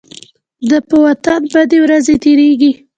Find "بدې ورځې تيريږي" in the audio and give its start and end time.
1.53-2.71